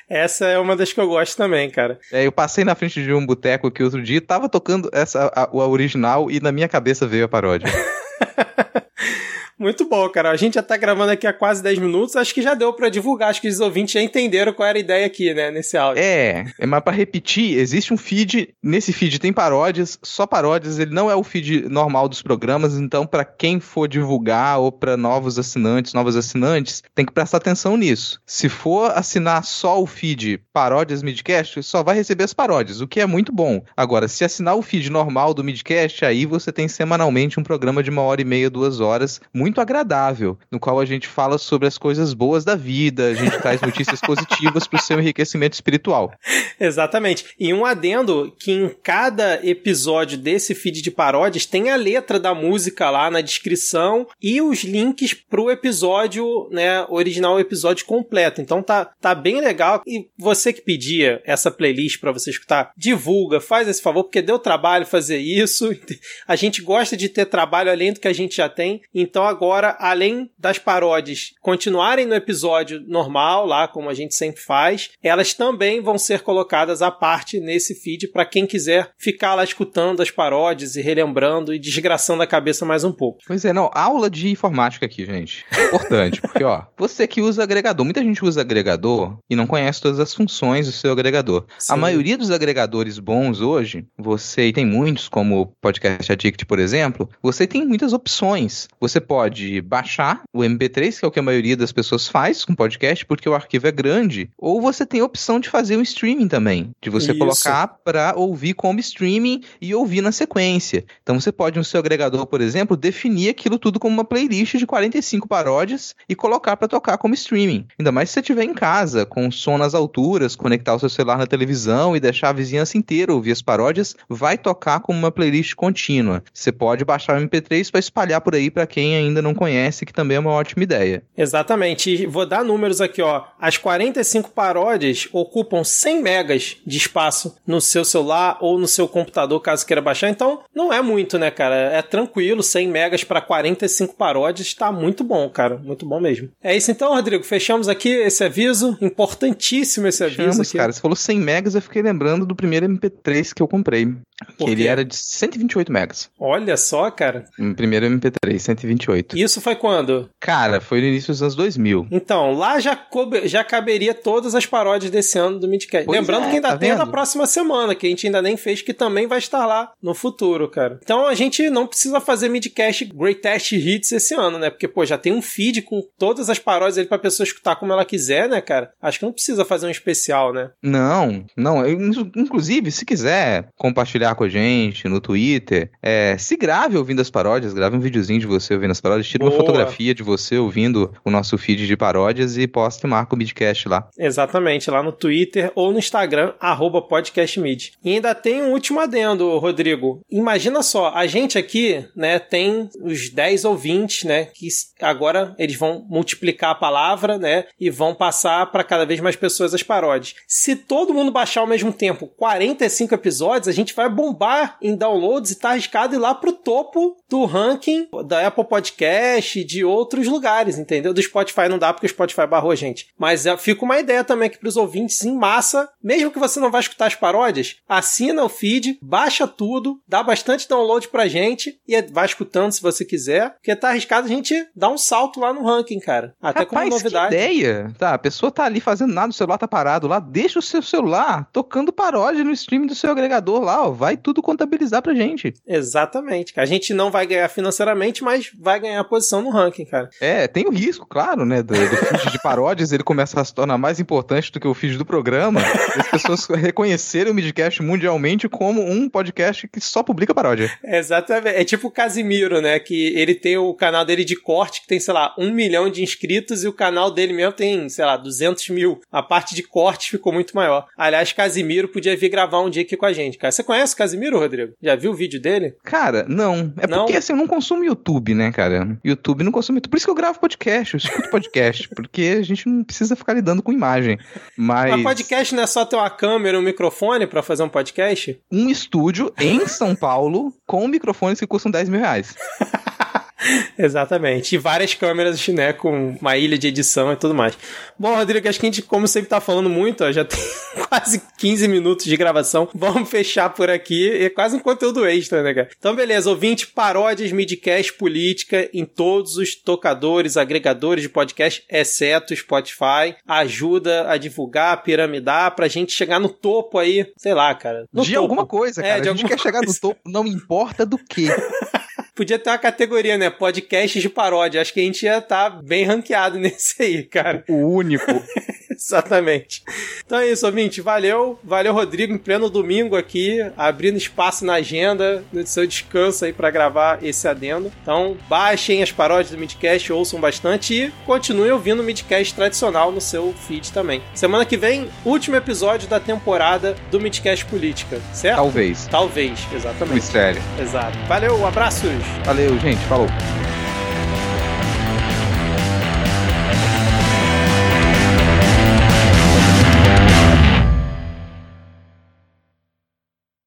Essa 0.08 0.46
é 0.46 0.58
uma 0.58 0.74
das 0.74 0.92
que 0.92 1.00
eu 1.00 1.06
gosto 1.06 1.36
também, 1.36 1.70
cara. 1.70 1.98
É, 2.10 2.26
eu 2.26 2.32
passei 2.32 2.64
na 2.64 2.74
frente 2.74 3.02
de 3.02 3.12
um 3.12 3.26
boteco 3.26 3.66
aqui 3.66 3.82
outro 3.82 4.02
dia, 4.02 4.20
tava 4.20 4.48
tocando 4.48 4.88
essa, 4.92 5.30
a, 5.34 5.42
a 5.44 5.66
original 5.68 6.30
e 6.30 6.40
na 6.40 6.50
minha 6.50 6.68
cabeça 6.68 7.06
veio 7.06 7.26
a 7.26 7.28
paródia. 7.28 7.68
Muito 9.58 9.88
bom, 9.88 10.08
cara. 10.08 10.30
A 10.30 10.36
gente 10.36 10.54
já 10.54 10.62
tá 10.62 10.76
gravando 10.76 11.10
aqui 11.10 11.26
há 11.26 11.32
quase 11.32 11.62
10 11.62 11.78
minutos. 11.78 12.14
Acho 12.14 12.32
que 12.32 12.40
já 12.40 12.54
deu 12.54 12.72
pra 12.72 12.88
divulgar. 12.88 13.30
Acho 13.30 13.40
que 13.40 13.48
os 13.48 13.60
ouvintes 13.60 13.94
já 13.94 14.00
entenderam 14.00 14.52
qual 14.52 14.68
era 14.68 14.78
a 14.78 14.80
ideia 14.80 15.06
aqui, 15.06 15.34
né? 15.34 15.50
Nesse 15.50 15.76
áudio. 15.76 16.02
É, 16.02 16.44
é, 16.58 16.66
mas 16.66 16.82
pra 16.82 16.92
repetir, 16.92 17.58
existe 17.58 17.92
um 17.92 17.96
feed, 17.96 18.50
nesse 18.62 18.92
feed 18.92 19.18
tem 19.18 19.32
paródias, 19.32 19.98
só 20.02 20.26
paródias, 20.26 20.78
ele 20.78 20.94
não 20.94 21.10
é 21.10 21.16
o 21.16 21.24
feed 21.24 21.68
normal 21.68 22.08
dos 22.08 22.22
programas, 22.22 22.76
então 22.76 23.06
pra 23.06 23.24
quem 23.24 23.58
for 23.58 23.88
divulgar 23.88 24.60
ou 24.60 24.70
pra 24.70 24.96
novos 24.96 25.38
assinantes, 25.38 25.92
novos 25.92 26.16
assinantes, 26.16 26.82
tem 26.94 27.04
que 27.04 27.12
prestar 27.12 27.38
atenção 27.38 27.76
nisso. 27.76 28.20
Se 28.26 28.48
for 28.48 28.92
assinar 28.92 29.44
só 29.44 29.82
o 29.82 29.86
feed 29.86 30.40
paródias 30.52 31.02
midcast, 31.02 31.62
só 31.62 31.82
vai 31.82 31.96
receber 31.96 32.24
as 32.24 32.34
paródias, 32.34 32.80
o 32.80 32.86
que 32.86 33.00
é 33.00 33.06
muito 33.06 33.32
bom. 33.32 33.62
Agora, 33.76 34.06
se 34.08 34.24
assinar 34.24 34.56
o 34.56 34.62
feed 34.62 34.90
normal 34.90 35.34
do 35.34 35.44
midcast, 35.44 36.04
aí 36.04 36.26
você 36.26 36.52
tem 36.52 36.68
semanalmente 36.68 37.40
um 37.40 37.42
programa 37.42 37.82
de 37.82 37.90
uma 37.90 38.02
hora 38.02 38.20
e 38.20 38.24
meia, 38.24 38.50
duas 38.50 38.80
horas, 38.80 39.20
muito 39.32 39.47
agradável, 39.60 40.38
no 40.50 40.60
qual 40.60 40.78
a 40.80 40.84
gente 40.84 41.08
fala 41.08 41.38
sobre 41.38 41.66
as 41.66 41.78
coisas 41.78 42.12
boas 42.12 42.44
da 42.44 42.54
vida, 42.54 43.08
a 43.08 43.14
gente 43.14 43.38
traz 43.38 43.60
notícias 43.60 44.00
positivas 44.00 44.66
pro 44.66 44.80
seu 44.80 44.98
enriquecimento 44.98 45.54
espiritual. 45.54 46.12
Exatamente. 46.60 47.24
E 47.38 47.52
um 47.52 47.64
adendo 47.64 48.34
que 48.38 48.52
em 48.52 48.68
cada 48.82 49.44
episódio 49.46 50.18
desse 50.18 50.54
feed 50.54 50.82
de 50.82 50.90
paródias 50.90 51.46
tem 51.46 51.70
a 51.70 51.76
letra 51.76 52.18
da 52.18 52.34
música 52.34 52.90
lá 52.90 53.10
na 53.10 53.20
descrição 53.20 54.06
e 54.22 54.40
os 54.42 54.64
links 54.64 55.14
pro 55.14 55.50
episódio, 55.50 56.48
né, 56.50 56.84
original, 56.88 57.36
o 57.36 57.40
episódio 57.40 57.86
completo. 57.86 58.40
Então 58.40 58.62
tá, 58.62 58.84
tá 59.00 59.14
bem 59.14 59.40
legal. 59.40 59.82
E 59.86 60.08
você 60.18 60.52
que 60.52 60.60
pedia 60.60 61.22
essa 61.24 61.50
playlist 61.50 62.00
pra 62.00 62.12
você 62.12 62.30
escutar, 62.30 62.72
divulga, 62.76 63.40
faz 63.40 63.68
esse 63.68 63.82
favor, 63.82 64.04
porque 64.04 64.22
deu 64.22 64.38
trabalho 64.38 64.86
fazer 64.86 65.18
isso. 65.18 65.70
A 66.26 66.36
gente 66.36 66.62
gosta 66.62 66.96
de 66.96 67.08
ter 67.08 67.26
trabalho 67.26 67.70
além 67.70 67.92
do 67.92 68.00
que 68.00 68.08
a 68.08 68.12
gente 68.12 68.36
já 68.36 68.48
tem. 68.48 68.80
Então 68.94 69.26
agora, 69.38 69.76
além 69.78 70.28
das 70.36 70.58
paródias 70.58 71.32
continuarem 71.40 72.04
no 72.04 72.14
episódio 72.14 72.82
normal, 72.88 73.46
lá 73.46 73.68
como 73.68 73.88
a 73.88 73.94
gente 73.94 74.16
sempre 74.16 74.40
faz, 74.40 74.90
elas 75.00 75.32
também 75.32 75.80
vão 75.80 75.96
ser 75.96 76.22
colocadas 76.22 76.82
à 76.82 76.90
parte 76.90 77.38
nesse 77.38 77.76
feed 77.76 78.08
para 78.08 78.26
quem 78.26 78.46
quiser 78.46 78.90
ficar 78.98 79.36
lá 79.36 79.44
escutando 79.44 80.02
as 80.02 80.10
paródias 80.10 80.74
e 80.74 80.82
relembrando 80.82 81.54
e 81.54 81.58
desgraçando 81.58 82.20
a 82.20 82.26
cabeça 82.26 82.66
mais 82.66 82.82
um 82.82 82.90
pouco. 82.90 83.20
Pois 83.28 83.44
é, 83.44 83.52
não, 83.52 83.70
aula 83.72 84.10
de 84.10 84.28
informática 84.28 84.86
aqui, 84.86 85.06
gente. 85.06 85.46
Importante, 85.68 86.20
porque 86.20 86.42
ó, 86.42 86.64
você 86.76 87.06
que 87.06 87.20
usa 87.20 87.44
agregador, 87.44 87.84
muita 87.84 88.02
gente 88.02 88.24
usa 88.24 88.40
agregador 88.40 89.18
e 89.30 89.36
não 89.36 89.46
conhece 89.46 89.80
todas 89.80 90.00
as 90.00 90.12
funções 90.12 90.66
do 90.66 90.72
seu 90.72 90.90
agregador. 90.90 91.46
Sim. 91.60 91.74
A 91.74 91.76
maioria 91.76 92.18
dos 92.18 92.32
agregadores 92.32 92.98
bons 92.98 93.40
hoje, 93.40 93.86
você 93.96 94.48
e 94.48 94.52
tem 94.52 94.66
muitos, 94.66 95.08
como 95.08 95.40
o 95.40 95.46
Podcast 95.46 96.10
Addict, 96.10 96.44
por 96.44 96.58
exemplo, 96.58 97.08
você 97.22 97.46
tem 97.46 97.64
muitas 97.64 97.92
opções. 97.92 98.66
Você 98.80 99.00
pode 99.00 99.27
pode 99.28 99.60
baixar 99.60 100.22
o 100.32 100.40
MP3, 100.40 100.98
que 100.98 101.04
é 101.04 101.08
o 101.08 101.10
que 101.10 101.18
a 101.18 101.22
maioria 101.22 101.56
das 101.56 101.70
pessoas 101.70 102.08
faz 102.08 102.44
com 102.44 102.54
podcast, 102.54 103.04
porque 103.04 103.28
o 103.28 103.34
arquivo 103.34 103.66
é 103.66 103.70
grande, 103.70 104.30
ou 104.38 104.60
você 104.60 104.86
tem 104.86 105.00
a 105.00 105.04
opção 105.04 105.38
de 105.38 105.50
fazer 105.50 105.76
o 105.76 105.82
streaming 105.82 106.28
também, 106.28 106.70
de 106.80 106.88
você 106.88 107.10
Isso. 107.10 107.18
colocar 107.18 107.68
para 107.84 108.14
ouvir 108.16 108.54
como 108.54 108.80
streaming 108.80 109.42
e 109.60 109.74
ouvir 109.74 110.00
na 110.00 110.12
sequência. 110.12 110.84
Então 111.02 111.20
você 111.20 111.30
pode 111.30 111.58
no 111.58 111.64
seu 111.64 111.78
agregador, 111.78 112.26
por 112.26 112.40
exemplo, 112.40 112.76
definir 112.76 113.28
aquilo 113.28 113.58
tudo 113.58 113.78
como 113.78 113.94
uma 113.94 114.04
playlist 114.04 114.56
de 114.56 114.66
45 114.66 115.28
paródias 115.28 115.94
e 116.08 116.14
colocar 116.14 116.56
para 116.56 116.68
tocar 116.68 116.96
como 116.96 117.14
streaming. 117.14 117.66
Ainda 117.78 117.92
mais 117.92 118.08
se 118.08 118.14
você 118.14 118.20
estiver 118.20 118.44
em 118.44 118.54
casa, 118.54 119.04
com 119.04 119.30
som 119.30 119.58
nas 119.58 119.74
alturas, 119.74 120.34
conectar 120.34 120.74
o 120.74 120.78
seu 120.78 120.88
celular 120.88 121.18
na 121.18 121.26
televisão 121.26 121.94
e 121.94 122.00
deixar 122.00 122.30
a 122.30 122.32
vizinhança 122.32 122.78
inteira 122.78 123.12
ouvir 123.12 123.32
as 123.32 123.42
paródias, 123.42 123.94
vai 124.08 124.38
tocar 124.38 124.80
como 124.80 124.98
uma 124.98 125.12
playlist 125.12 125.54
contínua. 125.54 126.22
Você 126.32 126.50
pode 126.50 126.84
baixar 126.84 127.20
o 127.20 127.20
MP3 127.20 127.70
para 127.70 127.80
espalhar 127.80 128.20
por 128.20 128.34
aí 128.34 128.50
para 128.50 128.66
quem 128.66 128.96
ainda 128.96 129.07
não 129.10 129.34
conhece, 129.34 129.84
que 129.86 129.92
também 129.92 130.16
é 130.16 130.20
uma 130.20 130.30
ótima 130.30 130.62
ideia. 130.62 131.02
Exatamente. 131.16 131.90
E 131.90 132.06
vou 132.06 132.26
dar 132.26 132.44
números 132.44 132.80
aqui, 132.80 133.02
ó. 133.02 133.24
As 133.40 133.56
45 133.56 134.30
paródias 134.30 135.08
ocupam 135.12 135.64
100 135.64 136.02
megas 136.02 136.56
de 136.66 136.76
espaço 136.76 137.36
no 137.46 137.60
seu 137.60 137.84
celular 137.84 138.38
ou 138.40 138.58
no 138.58 138.68
seu 138.68 138.88
computador, 138.88 139.40
caso 139.40 139.66
queira 139.66 139.80
baixar. 139.80 140.08
Então, 140.10 140.40
não 140.54 140.72
é 140.72 140.80
muito, 140.82 141.18
né, 141.18 141.30
cara? 141.30 141.54
É 141.54 141.82
tranquilo, 141.82 142.42
100 142.42 142.68
megas 142.68 143.04
para 143.04 143.20
45 143.20 143.94
paródias, 143.94 144.54
tá 144.54 144.70
muito 144.72 145.02
bom, 145.04 145.28
cara. 145.28 145.56
Muito 145.58 145.86
bom 145.86 146.00
mesmo. 146.00 146.28
É 146.42 146.56
isso 146.56 146.70
então, 146.70 146.94
Rodrigo. 146.94 147.24
Fechamos 147.24 147.68
aqui 147.68 147.88
esse 147.88 148.24
aviso. 148.24 148.76
Importantíssimo 148.80 149.86
esse 149.86 150.02
aviso 150.04 150.18
Fechamos, 150.22 150.48
aqui. 150.48 150.58
cara. 150.58 150.72
Você 150.72 150.80
falou 150.80 150.96
100 150.96 151.18
megas, 151.20 151.54
eu 151.54 151.62
fiquei 151.62 151.82
lembrando 151.82 152.26
do 152.26 152.34
primeiro 152.34 152.66
MP3 152.66 153.32
que 153.34 153.42
eu 153.42 153.48
comprei. 153.48 153.94
Que 154.36 154.50
ele 154.50 154.66
era 154.66 154.84
de 154.84 154.96
128 154.96 155.72
megas. 155.72 156.10
Olha 156.18 156.56
só, 156.56 156.90
cara. 156.90 157.24
O 157.38 157.54
primeiro 157.54 157.86
MP3, 157.86 158.38
128. 158.38 158.97
Isso 159.14 159.40
foi 159.40 159.56
quando? 159.56 160.08
Cara, 160.20 160.60
foi 160.60 160.80
no 160.80 160.86
início 160.86 161.12
dos 161.12 161.22
anos 161.22 161.34
2000. 161.34 161.88
Então, 161.90 162.32
lá 162.32 162.58
já, 162.58 162.78
já 163.24 163.44
caberia 163.44 163.94
todas 163.94 164.34
as 164.34 164.46
paródias 164.46 164.90
desse 164.90 165.18
ano 165.18 165.38
do 165.38 165.48
Midcast. 165.48 165.86
Pois 165.86 165.98
Lembrando 165.98 166.26
é, 166.26 166.30
que 166.30 166.36
ainda 166.36 166.48
tá 166.48 166.58
tem 166.58 166.70
vendo? 166.70 166.78
na 166.78 166.86
próxima 166.86 167.26
semana, 167.26 167.74
que 167.74 167.86
a 167.86 167.90
gente 167.90 168.06
ainda 168.06 168.22
nem 168.22 168.36
fez, 168.36 168.62
que 168.62 168.72
também 168.72 169.06
vai 169.06 169.18
estar 169.18 169.46
lá 169.46 169.72
no 169.82 169.94
futuro, 169.94 170.48
cara. 170.48 170.78
Então 170.82 171.06
a 171.06 171.14
gente 171.14 171.48
não 171.50 171.66
precisa 171.66 172.00
fazer 172.00 172.28
Midcast 172.28 172.84
Greatest 172.86 173.52
Hits 173.52 173.92
esse 173.92 174.14
ano, 174.14 174.38
né? 174.38 174.50
Porque, 174.50 174.68
pô, 174.68 174.84
já 174.84 174.98
tem 174.98 175.12
um 175.12 175.22
feed 175.22 175.62
com 175.62 175.82
todas 175.98 176.30
as 176.30 176.38
paródias 176.38 176.78
ali 176.78 176.86
pra 176.86 176.98
pessoa 176.98 177.24
escutar 177.24 177.56
como 177.56 177.72
ela 177.72 177.84
quiser, 177.84 178.28
né, 178.28 178.40
cara? 178.40 178.70
Acho 178.80 178.98
que 178.98 179.04
não 179.04 179.12
precisa 179.12 179.44
fazer 179.44 179.66
um 179.66 179.70
especial, 179.70 180.32
né? 180.32 180.50
Não, 180.62 181.24
não. 181.36 181.64
Eu, 181.66 181.78
inclusive, 182.16 182.70
se 182.70 182.84
quiser 182.84 183.48
compartilhar 183.56 184.14
com 184.14 184.24
a 184.24 184.28
gente 184.28 184.88
no 184.88 185.00
Twitter, 185.00 185.70
é, 185.82 186.16
se 186.18 186.36
grave 186.36 186.76
ouvindo 186.76 187.00
as 187.00 187.10
paródias, 187.10 187.52
grave 187.52 187.76
um 187.76 187.80
videozinho 187.80 188.20
de 188.20 188.26
você 188.26 188.54
ouvindo 188.54 188.70
as 188.70 188.80
paródias, 188.80 188.87
tira 189.02 189.24
Boa. 189.24 189.30
uma 189.30 189.36
fotografia 189.36 189.94
de 189.94 190.02
você 190.02 190.38
ouvindo 190.38 190.92
o 191.04 191.10
nosso 191.10 191.36
feed 191.38 191.66
de 191.66 191.76
paródias 191.76 192.36
e 192.36 192.46
poste 192.46 192.86
e 192.86 192.90
marca 192.90 193.14
o 193.14 193.18
Midcast 193.18 193.68
lá. 193.68 193.88
Exatamente, 193.98 194.70
lá 194.70 194.82
no 194.82 194.92
Twitter 194.92 195.52
ou 195.54 195.72
no 195.72 195.78
Instagram, 195.78 196.32
arroba 196.40 196.82
podcastmid. 196.82 197.72
E 197.84 197.94
ainda 197.94 198.14
tem 198.14 198.42
um 198.42 198.52
último 198.52 198.80
adendo, 198.80 199.38
Rodrigo. 199.38 200.00
Imagina 200.10 200.62
só, 200.62 200.92
a 200.94 201.06
gente 201.06 201.38
aqui, 201.38 201.84
né, 201.94 202.18
tem 202.18 202.68
os 202.82 203.10
10 203.10 203.44
ou 203.44 203.56
20, 203.56 204.06
né, 204.06 204.26
que 204.26 204.48
agora 204.80 205.34
eles 205.38 205.56
vão 205.56 205.84
multiplicar 205.88 206.50
a 206.50 206.54
palavra, 206.54 207.18
né, 207.18 207.44
e 207.58 207.70
vão 207.70 207.94
passar 207.94 208.50
para 208.50 208.64
cada 208.64 208.86
vez 208.86 209.00
mais 209.00 209.16
pessoas 209.16 209.54
as 209.54 209.62
paródias. 209.62 210.14
Se 210.26 210.56
todo 210.56 210.94
mundo 210.94 211.10
baixar 211.10 211.40
ao 211.40 211.46
mesmo 211.46 211.72
tempo 211.72 212.06
45 212.06 212.94
episódios, 212.94 213.48
a 213.48 213.52
gente 213.52 213.74
vai 213.74 213.88
bombar 213.88 214.56
em 214.62 214.76
downloads 214.76 215.30
e 215.30 215.38
tá 215.38 215.50
arriscado 215.50 215.94
ir 215.94 215.98
lá 215.98 216.14
pro 216.14 216.32
topo 216.32 216.96
do 217.08 217.24
ranking 217.24 217.88
da 218.06 218.26
Apple 218.26 218.44
Podcast 218.44 218.77
e 218.84 219.44
de 219.44 219.64
outros 219.64 220.06
lugares, 220.06 220.58
entendeu? 220.58 220.92
Do 220.92 221.02
Spotify 221.02 221.48
não 221.48 221.58
dá 221.58 221.72
porque 221.72 221.86
o 221.86 221.88
Spotify 221.88 222.26
barrou 222.26 222.50
a 222.50 222.56
gente. 222.56 222.88
Mas 222.98 223.26
é, 223.26 223.36
fica 223.36 223.64
uma 223.64 223.78
ideia 223.78 224.04
também 224.04 224.26
aqui 224.26 224.38
pros 224.38 224.56
ouvintes 224.56 225.04
em 225.04 225.14
massa, 225.14 225.68
mesmo 225.82 226.10
que 226.10 226.18
você 226.18 226.40
não 226.40 226.50
vá 226.50 226.60
escutar 226.60 226.86
as 226.86 226.94
paródias, 226.94 227.56
assina 227.68 228.24
o 228.24 228.28
feed, 228.28 228.78
baixa 228.82 229.26
tudo, 229.26 229.80
dá 229.86 230.02
bastante 230.02 230.48
download 230.48 230.88
pra 230.88 231.08
gente 231.08 231.60
e 231.66 231.80
vai 231.82 232.06
escutando 232.06 232.52
se 232.52 232.62
você 232.62 232.84
quiser, 232.84 233.34
porque 233.34 233.54
tá 233.54 233.70
arriscado 233.70 234.06
a 234.06 234.10
gente 234.10 234.34
dar 234.54 234.68
um 234.68 234.78
salto 234.78 235.20
lá 235.20 235.32
no 235.32 235.44
ranking, 235.44 235.80
cara. 235.80 236.14
Até 236.20 236.40
Rapaz, 236.40 236.68
como 236.68 236.70
novidade. 236.70 237.08
Que 237.08 237.14
ideia! 237.14 237.72
Tá, 237.78 237.94
a 237.94 237.98
pessoa 237.98 238.30
tá 238.30 238.44
ali 238.44 238.60
fazendo 238.60 238.92
nada, 238.92 239.10
o 239.10 239.14
celular 239.14 239.38
tá 239.38 239.48
parado 239.48 239.86
lá, 239.86 239.98
deixa 240.00 240.38
o 240.38 240.42
seu 240.42 240.62
celular 240.62 241.28
tocando 241.32 241.72
paródia 241.72 242.24
no 242.24 242.32
stream 242.32 242.66
do 242.66 242.74
seu 242.74 242.90
agregador 242.90 243.42
lá, 243.42 243.66
ó, 243.66 243.70
vai 243.70 243.96
tudo 243.96 244.22
contabilizar 244.22 244.82
pra 244.82 244.94
gente. 244.94 245.34
Exatamente. 245.46 246.32
A 246.36 246.44
gente 246.44 246.72
não 246.74 246.90
vai 246.90 247.06
ganhar 247.06 247.28
financeiramente, 247.28 248.02
mas 248.02 248.30
vai 248.38 248.60
ganhar 248.60 248.67
posição 248.84 249.22
no 249.22 249.30
ranking, 249.30 249.64
cara. 249.64 249.88
É, 250.00 250.26
tem 250.26 250.46
o 250.46 250.50
risco, 250.50 250.86
claro, 250.86 251.24
né, 251.24 251.42
do, 251.42 251.54
do 251.54 251.76
feed 251.98 252.12
de 252.12 252.22
paródias, 252.22 252.72
ele 252.72 252.82
começa 252.82 253.20
a 253.20 253.24
se 253.24 253.34
tornar 253.34 253.58
mais 253.58 253.80
importante 253.80 254.32
do 254.32 254.40
que 254.40 254.48
o 254.48 254.54
feed 254.54 254.76
do 254.76 254.84
programa, 254.84 255.40
as 255.78 255.88
pessoas 255.88 256.26
reconhecerem 256.40 257.12
o 257.12 257.14
Midcast 257.14 257.62
mundialmente 257.62 258.28
como 258.28 258.62
um 258.62 258.88
podcast 258.88 259.48
que 259.48 259.60
só 259.60 259.82
publica 259.82 260.14
paródia. 260.14 260.50
Exatamente. 260.64 261.36
É 261.36 261.44
tipo 261.44 261.68
o 261.68 261.70
Casimiro, 261.70 262.40
né, 262.40 262.58
que 262.58 262.92
ele 262.96 263.14
tem 263.14 263.36
o 263.36 263.54
canal 263.54 263.84
dele 263.84 264.04
de 264.04 264.16
corte, 264.16 264.62
que 264.62 264.66
tem, 264.66 264.80
sei 264.80 264.94
lá, 264.94 265.14
um 265.18 265.32
milhão 265.32 265.70
de 265.70 265.82
inscritos, 265.82 266.44
e 266.44 266.48
o 266.48 266.52
canal 266.52 266.90
dele 266.90 267.12
mesmo 267.12 267.32
tem, 267.32 267.68
sei 267.68 267.84
lá, 267.84 267.96
200 267.96 268.48
mil. 268.50 268.80
A 268.90 269.02
parte 269.02 269.34
de 269.34 269.42
corte 269.42 269.90
ficou 269.90 270.12
muito 270.12 270.34
maior. 270.34 270.66
Aliás, 270.76 271.12
Casimiro 271.12 271.68
podia 271.68 271.96
vir 271.96 272.08
gravar 272.08 272.40
um 272.40 272.50
dia 272.50 272.62
aqui 272.62 272.76
com 272.76 272.86
a 272.86 272.92
gente, 272.92 273.18
cara. 273.18 273.32
Você 273.32 273.42
conhece 273.42 273.74
o 273.74 273.76
Casimiro, 273.76 274.18
Rodrigo? 274.18 274.52
Já 274.62 274.76
viu 274.76 274.90
o 274.90 274.94
vídeo 274.94 275.20
dele? 275.20 275.54
Cara, 275.62 276.04
não. 276.08 276.52
É 276.58 276.66
não? 276.66 276.78
porque 276.78 276.96
assim, 276.96 277.12
eu 277.12 277.16
não 277.16 277.26
consumo 277.26 277.64
YouTube, 277.64 278.14
né, 278.14 278.32
cara? 278.32 278.57
YouTube 278.84 279.24
não 279.24 279.32
consumo 279.32 279.58
YouTube. 279.58 279.70
Por 279.70 279.76
isso 279.76 279.86
que 279.86 279.90
eu 279.90 279.94
gravo 279.94 280.20
podcast, 280.20 280.74
eu 280.74 280.78
escuto 280.78 281.10
podcast, 281.10 281.68
porque 281.74 282.16
a 282.18 282.22
gente 282.22 282.48
não 282.48 282.64
precisa 282.64 282.96
ficar 282.96 283.14
lidando 283.14 283.42
com 283.42 283.52
imagem. 283.52 283.98
Mas. 284.36 284.70
Mas 284.70 284.82
podcast 284.82 285.34
não 285.34 285.42
é 285.42 285.46
só 285.46 285.64
ter 285.64 285.76
uma 285.76 285.90
câmera, 285.90 286.38
um 286.38 286.42
microfone 286.42 287.06
para 287.06 287.22
fazer 287.22 287.42
um 287.42 287.48
podcast? 287.48 288.20
Um 288.30 288.48
estúdio 288.48 289.12
em 289.18 289.46
São 289.46 289.74
Paulo 289.74 290.32
com 290.46 290.66
microfones 290.68 291.18
que 291.18 291.26
custam 291.26 291.50
10 291.50 291.68
mil 291.68 291.80
reais. 291.80 292.14
Exatamente. 293.58 294.34
E 294.34 294.38
várias 294.38 294.74
câmeras, 294.74 295.26
né, 295.28 295.52
com 295.52 295.96
uma 296.00 296.16
ilha 296.16 296.38
de 296.38 296.48
edição 296.48 296.92
e 296.92 296.96
tudo 296.96 297.14
mais. 297.14 297.36
Bom, 297.78 297.94
Rodrigo, 297.94 298.28
acho 298.28 298.38
que 298.38 298.46
a 298.46 298.48
gente, 298.48 298.62
como 298.62 298.86
sempre 298.86 299.10
tá 299.10 299.20
falando 299.20 299.48
muito, 299.48 299.84
ó, 299.84 299.92
já 299.92 300.04
tem 300.04 300.18
quase 300.68 301.02
15 301.18 301.48
minutos 301.48 301.84
de 301.86 301.96
gravação. 301.96 302.48
Vamos 302.54 302.88
fechar 302.88 303.30
por 303.30 303.50
aqui. 303.50 303.90
É 303.90 304.10
quase 304.10 304.36
um 304.36 304.40
conteúdo 304.40 304.86
extra, 304.86 305.22
né, 305.22 305.34
cara? 305.34 305.48
Então, 305.58 305.74
beleza. 305.74 306.10
Ouvinte, 306.10 306.46
paródias, 306.46 307.12
midcast, 307.12 307.72
política 307.74 308.48
em 308.52 308.64
todos 308.64 309.16
os 309.16 309.34
tocadores, 309.34 310.16
agregadores 310.16 310.82
de 310.82 310.88
podcast, 310.88 311.44
exceto 311.50 312.14
Spotify. 312.14 312.96
Ajuda 313.06 313.90
a 313.90 313.96
divulgar, 313.96 314.52
a 314.52 314.56
piramidar, 314.56 315.34
pra 315.34 315.48
gente 315.48 315.72
chegar 315.72 315.98
no 315.98 316.08
topo 316.08 316.58
aí, 316.58 316.86
sei 316.96 317.14
lá, 317.14 317.34
cara. 317.34 317.66
de 317.72 317.92
topo. 317.92 317.98
alguma 317.98 318.26
coisa, 318.26 318.60
é, 318.60 318.64
cara. 318.64 318.78
É, 318.78 318.80
de 318.80 318.88
a 318.88 318.92
gente 318.92 319.04
quer 319.04 319.18
chegar 319.18 319.42
no 319.42 319.54
topo, 319.54 319.80
não 319.86 320.06
importa 320.06 320.64
do 320.64 320.78
que. 320.78 321.08
Podia 321.98 322.16
ter 322.16 322.30
uma 322.30 322.38
categoria, 322.38 322.96
né? 322.96 323.10
Podcast 323.10 323.80
de 323.80 323.88
paródia. 323.88 324.40
Acho 324.40 324.54
que 324.54 324.60
a 324.60 324.62
gente 324.62 324.84
ia 324.84 324.98
estar 324.98 325.30
tá 325.32 325.42
bem 325.42 325.64
ranqueado 325.64 326.16
nesse 326.20 326.62
aí, 326.62 326.84
cara. 326.84 327.24
O 327.28 327.34
único. 327.34 327.84
Exatamente. 328.50 329.42
Então 329.84 329.98
é 329.98 330.08
isso, 330.08 330.24
ouvinte. 330.24 330.60
Valeu. 330.60 331.18
Valeu, 331.24 331.52
Rodrigo, 331.52 331.92
em 331.92 331.98
pleno 331.98 332.30
domingo 332.30 332.76
aqui, 332.76 333.18
abrindo 333.36 333.76
espaço 333.76 334.24
na 334.24 334.34
agenda 334.34 335.02
do 335.12 335.26
seu 335.26 335.46
descanso 335.46 336.04
aí 336.04 336.12
para 336.12 336.30
gravar 336.30 336.84
esse 336.84 337.06
adendo. 337.08 337.50
Então, 337.62 337.96
baixem 338.08 338.62
as 338.62 338.70
paródias 338.70 339.10
do 339.10 339.18
Midcast, 339.18 339.72
ouçam 339.72 340.00
bastante 340.00 340.54
e 340.54 340.70
continuem 340.86 341.32
ouvindo 341.32 341.60
o 341.60 341.64
Midcast 341.64 342.14
tradicional 342.14 342.70
no 342.70 342.80
seu 342.80 343.12
feed 343.26 343.52
também. 343.52 343.82
Semana 343.94 344.24
que 344.24 344.36
vem, 344.36 344.68
último 344.84 345.16
episódio 345.16 345.68
da 345.68 345.80
temporada 345.80 346.54
do 346.70 346.80
Midcast 346.80 347.24
Política, 347.26 347.80
certo? 347.92 348.16
Talvez. 348.16 348.66
Talvez, 348.68 349.26
exatamente. 349.34 349.74
Mistério. 349.74 350.22
Exato. 350.40 350.76
Valeu, 350.86 351.26
abraços. 351.26 351.87
Valeu, 352.04 352.38
gente. 352.40 352.64
Falou. 352.66 352.88